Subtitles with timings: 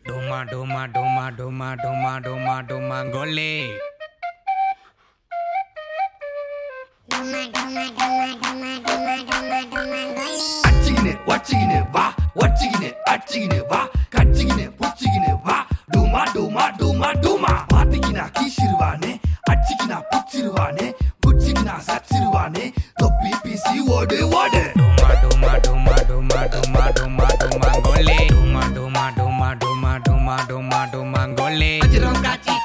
[0.00, 3.68] ドマドマドマドマドマドマドマゴレ
[7.10, 9.92] ドマドマドマドマドマドマドマゴレ
[10.64, 20.94] あっちぎねわっちぎねわわっちぎねあっちぎねわかっちぎねぽっちぎねわドマドマドマドマわてきなきしるわねあっちきなぽっちるわね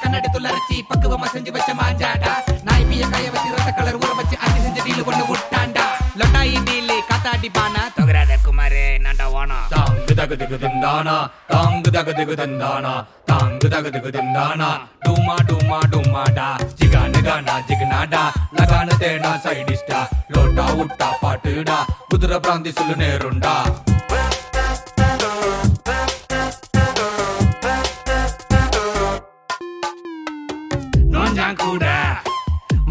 [0.07, 2.31] வச்சிரும் காய்ச்சி கண்ணாடி துள்ளரிச்சி பக்குவமா செஞ்சு வச்ச மாஞ்சாடா.
[2.67, 5.85] நாய் பிய கைய வச்சு ரத்த கலர் ஊற வச்சு அஞ்சு செஞ்ச டீல் ஒண்ணு விட்டாண்டா
[6.19, 7.81] லொட்டாயி டீல் காத்தாடி பானா.
[7.97, 9.57] தொகராத குமாரே நான்டா வானா.
[9.73, 11.15] தாங்கு தகு திகு திந்தானா
[11.51, 12.93] தாங்கு தகு திகு திந்தானா
[13.31, 14.69] தாங்கு தகு திகு திந்தானா
[15.05, 16.47] டூமா டூமா டூமாடா.
[16.79, 18.23] ஜிகானு கானா ஜிகனாடா
[18.59, 19.99] லகானு தேனா சைடிஸ்டா
[20.35, 21.77] லோட்டா உட்டா பாட்டுடா.
[22.11, 23.55] குதிரை பிராந்தி சொல்லு நேருண்டா.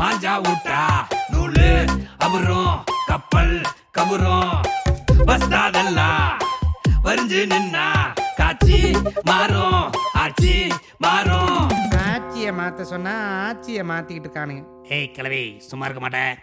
[0.07, 0.81] மாஞ்சா ஊட்டா
[1.31, 1.71] நூலு
[2.25, 2.75] அவரும்
[3.07, 3.55] கப்பல்
[3.97, 4.53] கவுரும்
[5.29, 6.29] பஸ்தாதெல்லாம்
[7.07, 7.87] வரிஞ்சு நின்னா
[8.37, 8.79] காட்சி
[9.25, 9.83] மாறும்
[10.23, 10.55] ஆட்சி
[10.99, 11.65] மாறும்.
[12.05, 13.15] ஆட்சியை மாத்த சொன்னா
[13.47, 14.63] ஆட்சியை மாத்திக்கிட்டு இருக்கானுங்க.
[14.97, 16.35] ஏய் கிளவி சும்மா இருக்க மாட்டேன்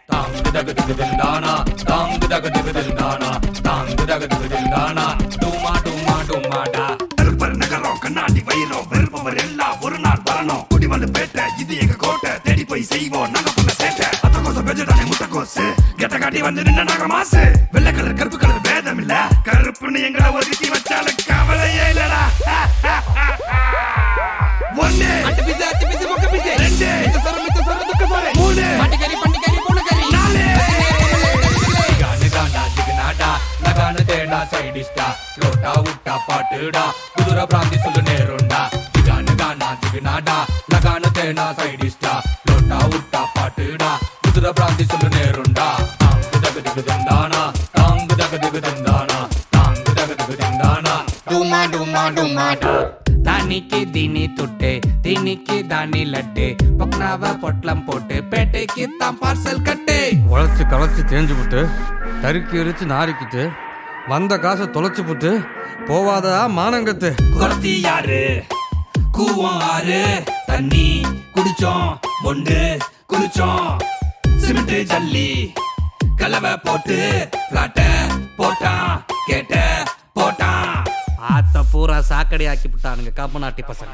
[8.04, 10.64] கண்ணாடி வைரம் வெறுப்பவர் எல்லாம் ஒரு நாள் வரணும்.
[10.72, 12.32] குடிமல்லு பேட்டை இது எங்க கோட்டை
[12.74, 13.32] போய் செய்வோம்.
[13.34, 14.06] நாங்க பண்ண சேட்டை.
[14.26, 15.64] அத்த கோசம் பெஞ்சதானே முட்டை கோசு
[16.00, 17.42] கெட்ட காட்டி வந்து நின்ன நாங்க மாசு.
[17.74, 19.14] வெள்ளை கலர் கருப்பு கலர் பேதம் இல்ல
[19.48, 22.22] கருப்புன்னு எங்களை ஒதுக்கி வச்சாலும் கவலையே இல்லடா.
[24.86, 25.10] ஒண்ணு.
[25.28, 26.52] அட்டு பிசு அட்டு பிசு மொக்க பிசு.
[26.64, 26.90] ரெண்டு.
[27.04, 28.66] மிச்ச சொர மிச்ச சொர துக்க சொர மூணு.
[28.82, 30.44] மாட்டுக்கறி பண்டிகறி பூனைக்கறி நாலு.
[31.92, 33.30] ஜிகானு கானா ஜிகனாடா.
[33.66, 35.08] லகானு தேனா சைடிஸ்டா.
[35.44, 36.86] லோட்டா உட்டா பாட்டுடா.
[37.18, 38.62] குதிரை பிராந்தி சொல்லு நேருண்டா.
[38.96, 40.38] ஜிகானு கானா ஜிகனாடா.
[40.74, 41.73] லகானு தேனா சைடிஸ்டா.
[44.44, 45.66] குதிரை பிராந்தி சொல்லு நேருண்டா
[46.00, 47.42] தாங்கு தகு திகு திந்தானா
[47.76, 49.20] தாங்கு தகு திகு திந்தானா
[49.54, 50.96] தாங்கு தகு திகு திந்தானா
[51.28, 52.74] டுமா டுமா டுமாடா
[53.28, 54.72] தானிக்கு தீனி துட்டு
[55.06, 56.48] தீனிக்கு தானி லட்டு
[56.80, 61.62] பொக்னாவ பொட்லம் போட்டு பேட்டைக்கு தான் பார்சல் கட்டு உழைச்சி களைச்சி தேஞ்சு புட்டு
[62.22, 63.46] தருக்கி எரிச்சு நாரிக்கிட்டு
[64.10, 65.32] வந்த காசை தொலைச்சு புட்டு
[65.88, 68.22] போவாதா மானங்கத்து குளத்தி யாரு
[69.16, 70.04] கூவம் ஆறு
[70.46, 70.88] தண்ணி
[71.34, 71.90] குடிச்சோம்
[72.24, 72.60] மொண்டு
[73.08, 73.72] குளிச்சோம்
[74.46, 75.28] சிமெண்ட் ஜல்லி.
[76.22, 76.98] கலவை போட்டு
[77.52, 77.82] பிளாட்ட
[78.40, 78.92] போட்டான்
[79.30, 79.56] கேட்ட
[80.18, 80.72] போட்டான்
[81.34, 83.94] ஆத்த பூரா சாக்கடை ஆக்கி விட்டானுங்க கப்பநாட்டி பசங்க.